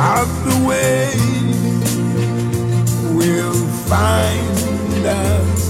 [0.00, 1.12] of the way
[3.14, 5.62] we'll find us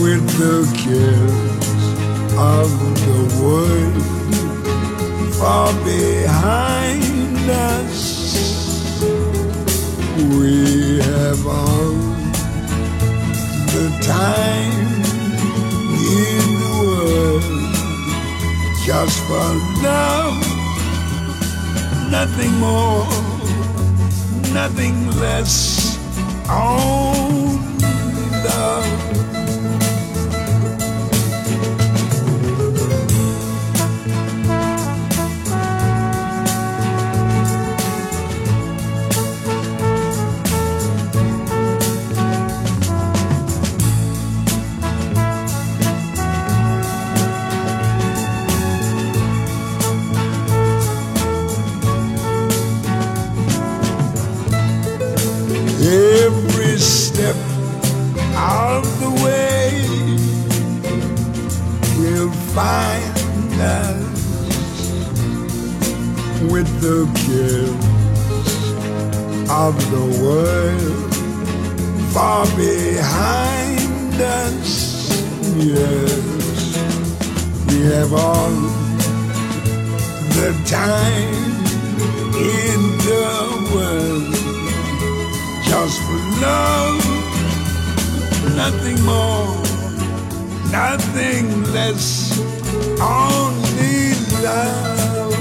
[0.00, 1.84] with the cares
[2.38, 2.70] of
[3.06, 4.10] the world
[5.34, 8.00] far behind us.
[10.18, 11.94] We have all
[13.74, 15.02] the time
[16.20, 17.44] in the world
[18.84, 19.48] just for
[19.82, 20.59] love,
[22.10, 23.06] nothing more,
[24.52, 25.96] nothing less,
[26.50, 27.49] only
[62.20, 64.20] will find us
[66.52, 67.86] with the cares
[69.50, 71.14] of the world
[72.12, 74.70] far behind us.
[75.56, 76.76] Yes,
[77.68, 78.50] we have all
[80.36, 81.34] the time
[82.36, 83.28] in the
[83.74, 84.34] world
[85.64, 87.00] just for love,
[88.56, 89.69] nothing more,
[90.71, 92.31] nothing less,
[92.99, 95.35] only love.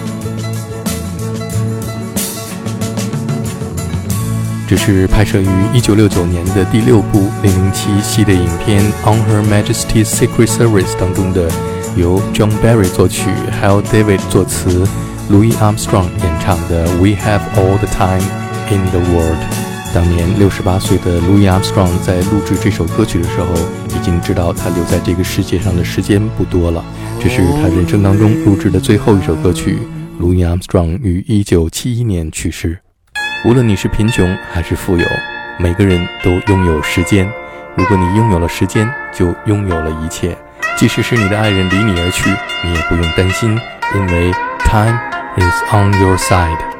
[4.66, 11.50] 这是拍摄于1969年的第六部007系列影片《On Her Majesty's Secret Service》当中的，
[11.96, 13.28] 由 John Barry 作曲，
[13.62, 14.88] Hal David 作词，
[15.30, 18.22] Louis Armstrong 演唱的《We Have All the Time
[18.70, 19.36] in the World》。
[19.94, 23.46] 当年六十八岁的 Louis Armstrong 在录制这首歌曲的时候，
[23.99, 26.83] 已经知道他留在这个世界上的时间不多了。
[27.19, 29.77] 这是他人生当中录制的最后一首歌曲。
[30.21, 32.79] Louis Armstrong 于一九七一年去世。
[33.45, 35.05] 无论你是贫穷还是富有，
[35.59, 37.29] 每个人都拥有时间。
[37.75, 40.37] 如果你拥有了时间，就拥有了一切。
[40.77, 42.29] 即使是你的爱人离你而去，
[42.63, 43.49] 你也不用担心，
[43.95, 44.31] 因为
[44.63, 44.97] time
[45.37, 46.78] is on your side。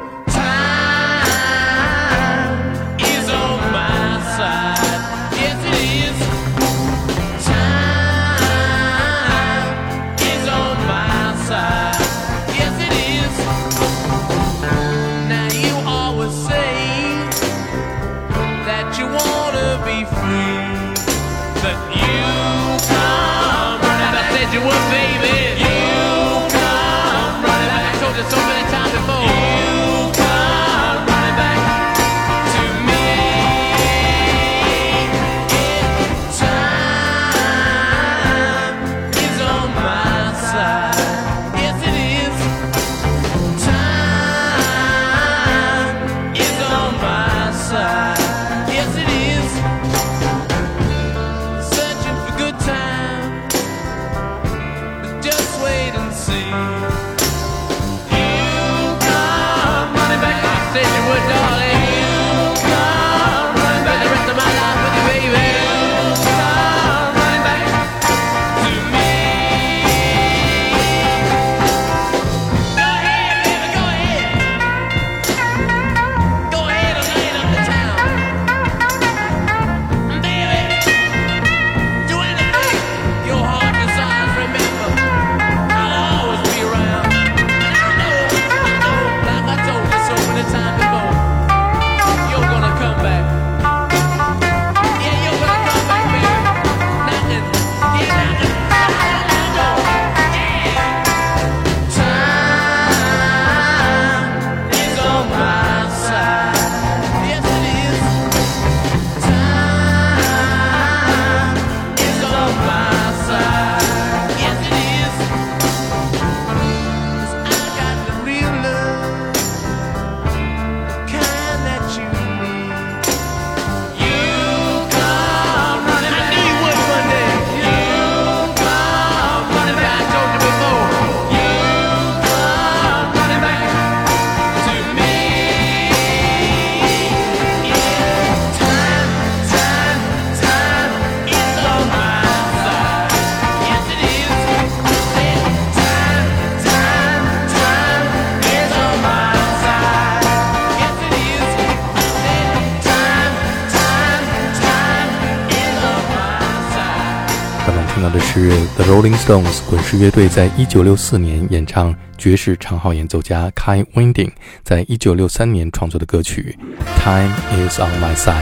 [157.92, 164.30] 听到的是 The Rolling Stones 滚石乐队在一九六四年演唱爵士长号演奏家 Kai Winding
[164.62, 166.56] 在一九六三年创作的歌曲
[167.02, 167.34] 《Time
[167.68, 168.32] Is on My Side》。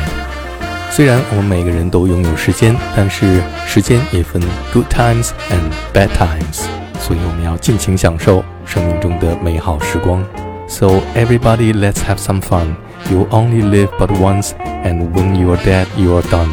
[0.90, 4.42] 虽然我们每个人都拥有时间，但是时间也分
[4.72, 6.66] good times and bad times，
[7.00, 10.22] 所以我们要尽情享受生命中的美好时光。
[10.68, 12.76] So everybody, let's have some fun.
[13.10, 14.50] You only live but once,
[14.84, 16.50] and when you are dead, you are done.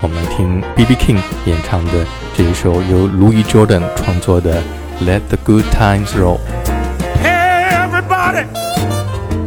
[0.00, 0.94] 我们来听 B.B.
[0.94, 1.92] King 演唱的
[2.34, 4.62] 这一首由 Louis Jordan 创作的《
[5.04, 8.46] Let the Good Times Roll》。Hey, everybody,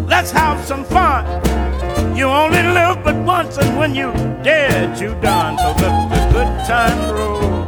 [0.07, 1.25] let's have some fun.
[2.15, 4.13] You only live but once, and when you're
[4.43, 5.57] dead, you done.
[5.57, 7.59] So let the good times roll.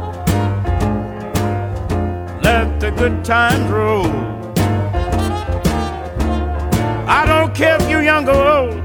[2.42, 4.06] Let the good times roll.
[7.06, 8.84] I don't care if you're young or old.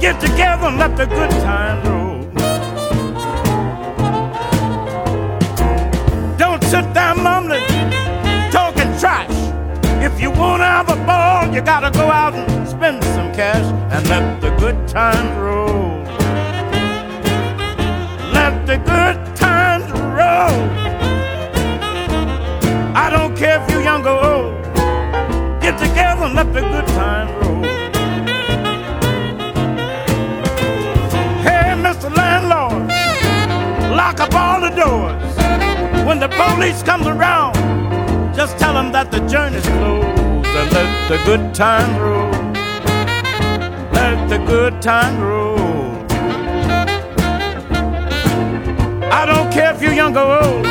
[0.00, 1.97] Get together and let the good times roll.
[6.69, 7.65] Sit there mumbling,
[8.51, 9.37] talking trash.
[10.07, 14.07] If you wanna have a ball, you gotta go out and spend some cash and
[14.07, 16.03] let the good times roll.
[18.37, 19.89] Let the good times
[20.19, 20.57] roll.
[23.03, 24.63] I don't care if you're young or old.
[25.63, 27.63] Get together and let the good times roll.
[31.47, 32.15] Hey, Mr.
[32.15, 32.89] Landlord,
[33.97, 35.28] lock up all the doors.
[36.09, 37.53] When the police comes around,
[38.35, 40.07] just tell them that the journey's closed
[40.57, 42.31] and let the good times roll.
[43.93, 45.59] Let the good times roll.
[49.13, 50.63] I don't care if you're young or old.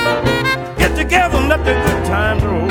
[0.76, 2.68] Get together and let the good times roll.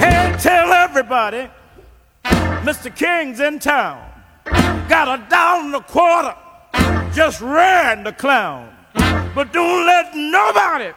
[0.00, 1.48] Hey, tell everybody,
[2.66, 2.92] Mr.
[2.92, 4.02] King's in town.
[4.88, 6.34] Got a dollar and a quarter,
[7.14, 8.74] just ran the clown.
[9.34, 10.92] But don't let nobody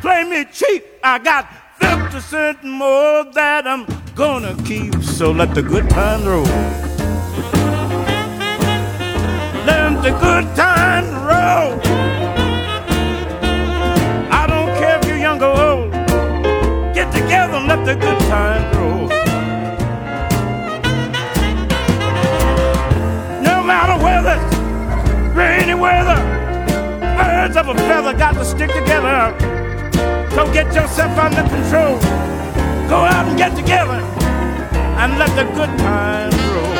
[0.00, 0.84] play me cheap.
[1.02, 1.48] I got
[1.80, 4.94] 50 cents more that I'm gonna keep.
[5.02, 6.44] So let the good times roll.
[9.66, 11.80] Let the good times roll.
[14.32, 15.92] I don't care if you're young or old.
[16.94, 19.33] Get together and let the good times roll.
[28.17, 29.33] got to stick together.
[30.31, 31.97] So get yourself under control.
[32.87, 34.01] Go out and get together
[34.97, 36.75] and let the good times roll.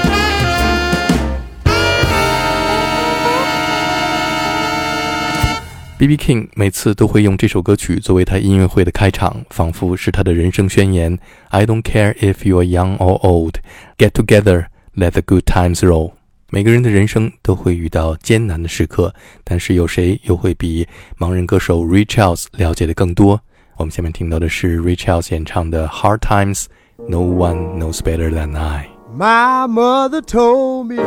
[5.98, 6.16] B.B.
[6.16, 11.20] King 每次都会用这首歌曲作为他音乐会的开场，仿佛是他的人生宣言。
[11.50, 13.56] I don't care if you are young or old,
[13.98, 16.14] get together, let the good times roll。
[16.54, 19.14] 每个人的人生都会遇到艰难的时刻，
[19.44, 20.88] 但是有谁又会比
[21.18, 23.40] 盲人歌手 Ray Charles 了解的更多？
[23.78, 28.90] 我们下面听到的是 Ray Charles 演唱的《Hard Times》，No one knows better than I。
[29.16, 30.98] My mother told me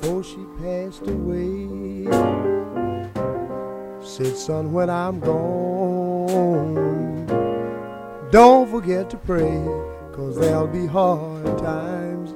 [0.00, 2.08] before she passed away.
[4.04, 6.76] Said, son, when I'm gone,
[8.30, 9.58] don't forget to pray,
[10.17, 12.33] Cause there'll be hard times.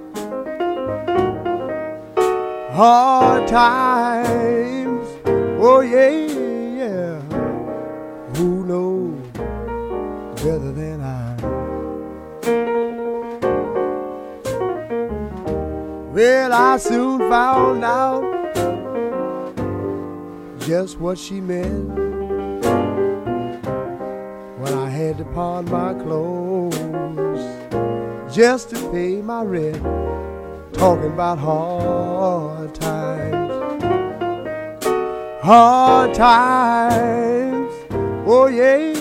[2.72, 5.08] Hard times,
[5.60, 6.10] oh yeah,
[6.80, 7.20] yeah.
[8.36, 9.20] Who knows
[10.44, 11.36] better than I?
[16.14, 18.22] Well, I soon found out
[20.60, 21.90] just what she meant
[24.60, 26.81] when I had to pawn my clothes
[28.32, 29.84] just to pay my rent.
[30.74, 33.84] Talking about hard times,
[35.44, 37.72] hard times.
[38.26, 38.94] Oh yeah,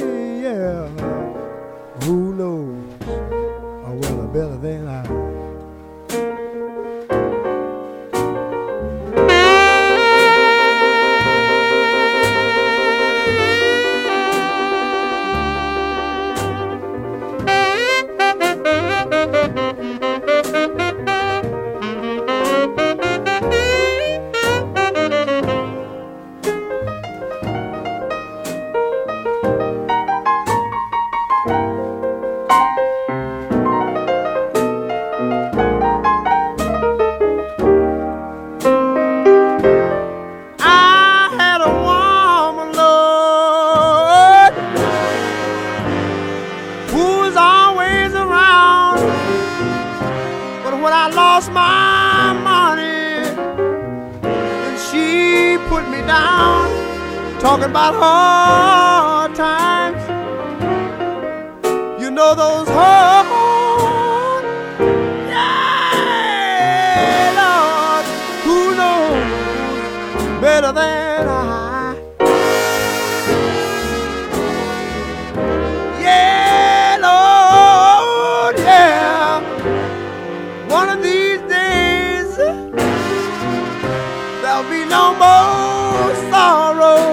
[86.31, 87.10] sorrow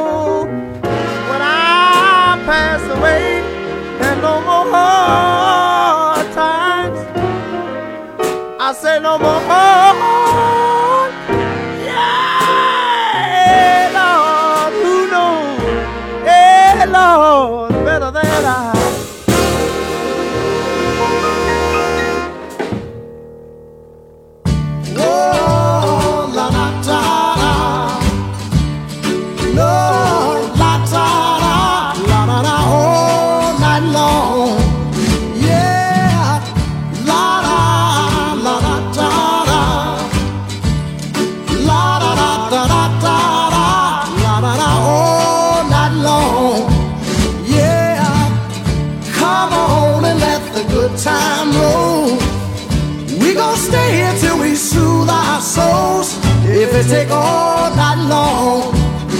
[56.87, 58.71] take all night long,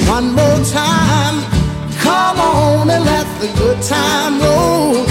[0.08, 1.44] one more time.
[2.00, 5.04] Come on and let the good time roll.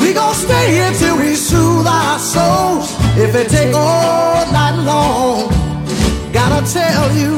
[0.00, 2.86] We gon' stay here till we soothe our souls.
[3.18, 5.50] If it take all night long,
[6.32, 7.34] gotta tell you,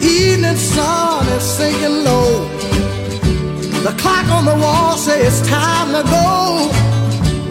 [0.00, 2.48] evening sun is sinking low.
[3.84, 6.70] The clock on the wall says it's time to go.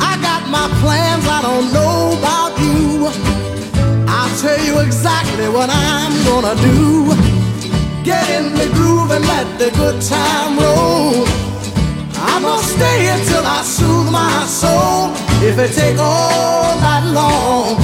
[0.01, 3.56] I got my plans, I don't know about you.
[4.41, 7.09] Tell you exactly what I'm gonna do.
[8.03, 11.25] Get in the groove and let the good time roll.
[12.17, 15.09] I'm gonna stay here till I soothe my soul.
[15.41, 17.77] If it take all night long,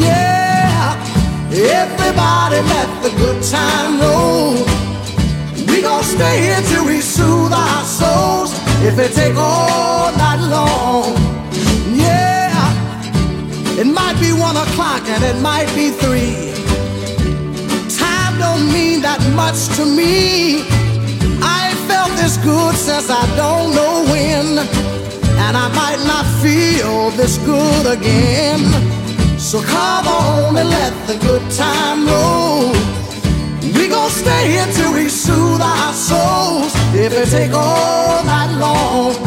[0.00, 0.96] yeah.
[1.52, 4.54] Everybody let the good time roll.
[5.68, 8.50] We gon' stay here till we soothe our souls.
[8.82, 11.25] If it take all night long.
[13.78, 16.32] It might be one o'clock and it might be three.
[17.98, 20.64] Time don't mean that much to me.
[21.44, 24.64] I ain't felt this good since I don't know when.
[25.44, 28.64] And I might not feel this good again.
[29.38, 32.72] So come on and let the good time roll.
[33.76, 36.72] We gon' stay here till we soothe our souls.
[36.94, 39.25] If it take all night long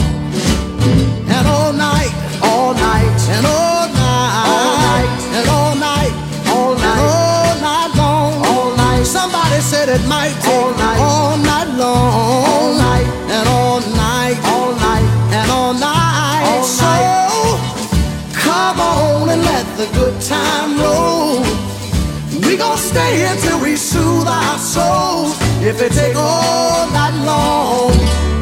[22.90, 25.38] stay here till we soothe our souls.
[25.62, 27.94] If it take all night long.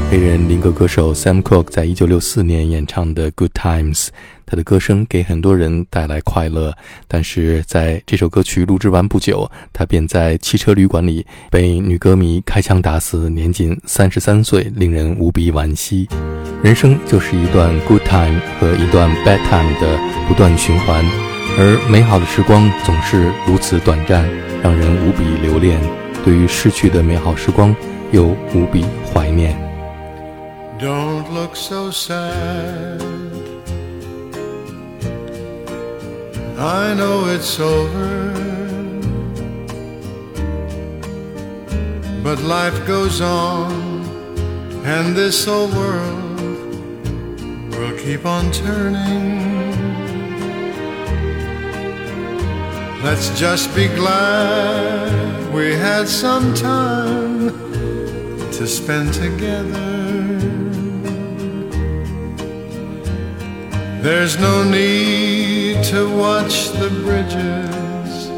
[0.10, 4.06] 黑人民歌歌手 Sam Cooke 在一九六四年演唱的《Good Times》，
[4.46, 6.74] 他的歌声给很多人带来快乐。
[7.10, 16.08] 但是在这首歌曲录制完不久，他便在汽车旅馆里被女歌迷开枪打死，年仅三十三岁，令人无比惋惜。
[16.63, 20.00] 人生就是一段 Good Time 和一段 Bad Time 的
[20.30, 21.04] 不断循环，
[21.60, 24.24] 而美好的时光总是如此短暂，
[24.62, 25.82] 让人无比留恋。
[26.24, 27.76] 对于逝去的美好时光，
[28.12, 29.58] 又无比怀念。
[30.80, 33.02] Don't look so sad.
[36.60, 38.34] I know it's over.
[42.24, 44.04] But life goes on,
[44.86, 46.40] and this old world
[47.72, 49.57] will keep on turning.
[53.04, 57.50] Let's just be glad we had some time
[58.51, 59.98] to spend together.
[64.01, 68.30] There's no need to watch the bridges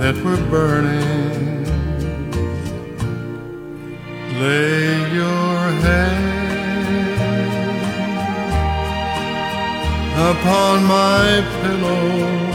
[0.00, 1.64] that were burning.
[4.40, 6.30] Lay your head
[10.30, 12.49] upon my pillow.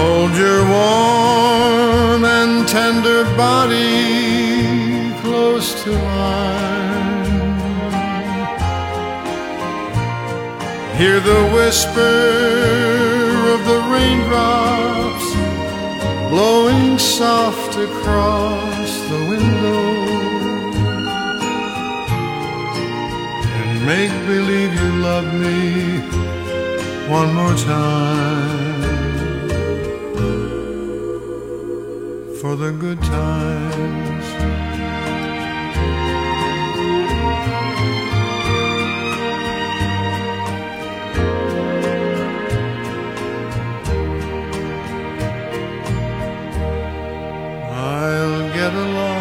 [0.00, 7.58] Hold your warm and tender body close to mine.
[10.96, 12.16] Hear the whisper
[13.54, 15.26] of the raindrops
[16.32, 19.84] blowing soft across the window.
[23.60, 25.98] And make believe you love me
[27.16, 28.69] one more time
[32.40, 34.24] for the good times.
[47.70, 49.18] I'll get along.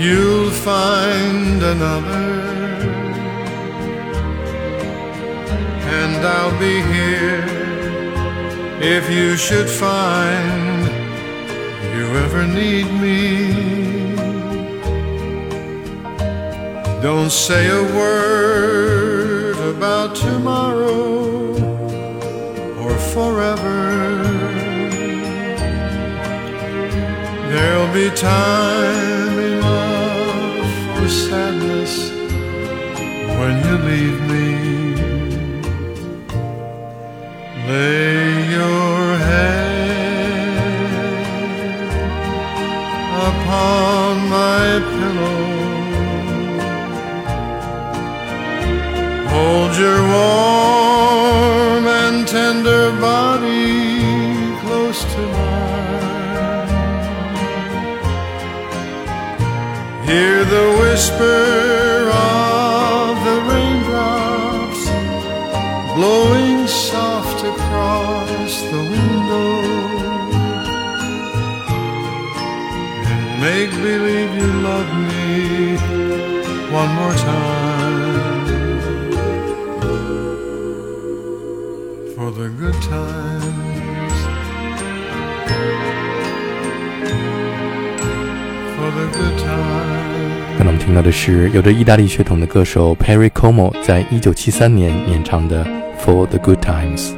[0.00, 2.26] You'll find another,
[5.98, 7.53] and I'll be here
[8.86, 10.86] if you should find
[11.96, 14.14] you ever need me.
[17.00, 21.54] Don't say a word about tomorrow
[22.82, 23.80] or forever.
[27.50, 32.10] There'll be time enough for sadness
[33.38, 34.44] when you leave me.
[37.66, 38.23] Lay
[49.76, 56.68] Your warm and tender body close to mine.
[60.06, 64.82] Hear the whisper of the raindrops
[65.96, 69.50] blowing soft across the window.
[73.10, 75.76] And make believe you love me
[76.70, 77.83] one more time.
[82.34, 84.14] The good times.
[88.76, 90.58] For the good times.
[90.58, 95.64] 刚才我们听到的是有着意大利血统的歌手 Perry Como 在一九七三年演唱的
[96.04, 97.12] 《For the Good Times》。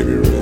[0.00, 0.39] baby red.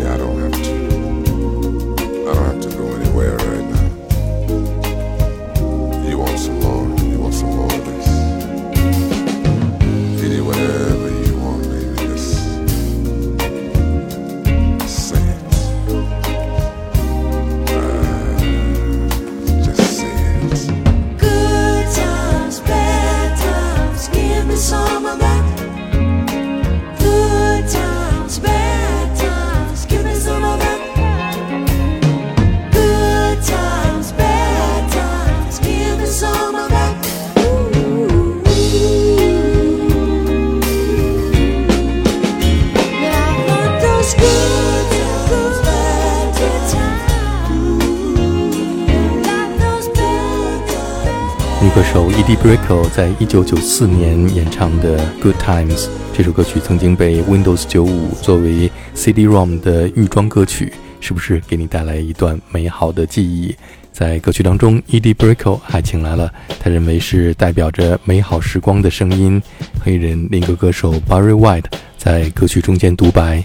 [51.78, 55.76] 歌手 Edie Brickell 在一九九四年演唱的《Good Times》
[56.12, 63.54] 这首歌曲，曾经被 Windows 九五作为 CD-ROM 的预装歌曲，是不是给你带来一段美好的记忆？
[63.92, 69.40] 在歌曲当中，Edie Brickell 还请来了他认为是代表着美好时光的声音——
[69.80, 73.44] 黑人民歌歌手 Barry White 在歌曲中间独白。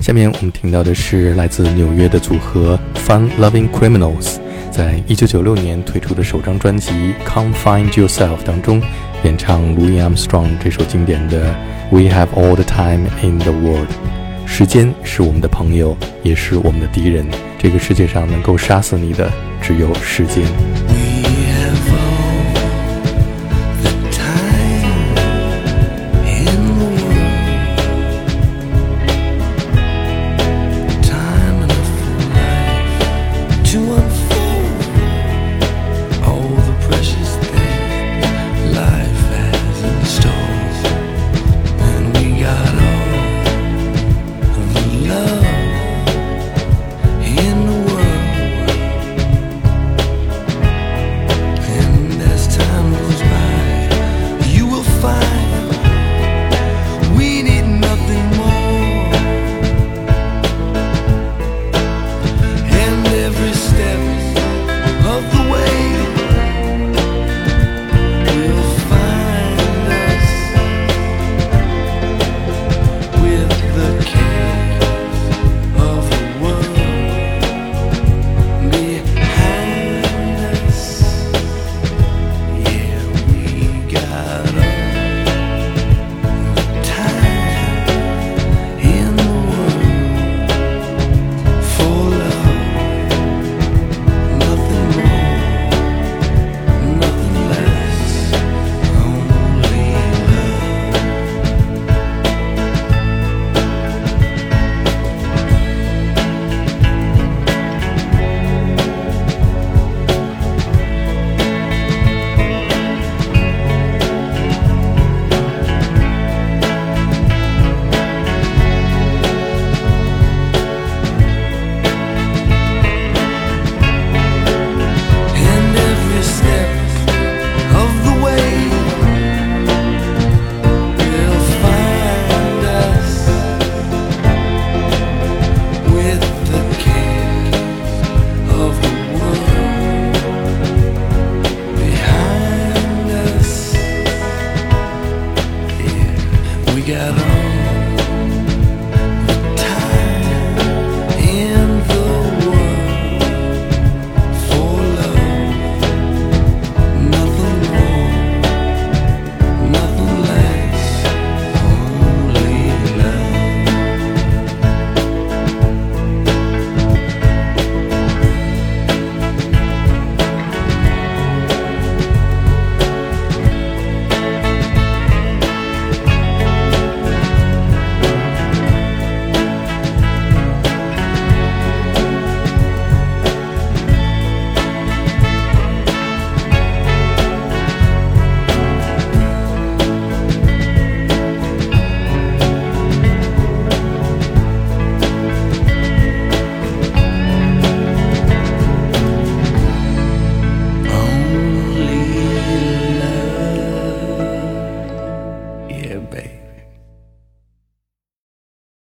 [0.00, 4.38] 下面我们听到的是来自纽约的组合 Fun Loving Criminals。
[4.70, 6.92] 在一九九六年推出的首张专辑
[7.26, 8.80] 《Come Find Yourself》当中，
[9.24, 11.50] 演唱 Louis Armstrong 这首经典的
[11.90, 13.88] 《We Have All the Time in the World》。
[14.46, 17.26] 时间是我们的朋友，也是我们的敌人。
[17.58, 20.44] 这个世界上能够杀死你的，只有时间。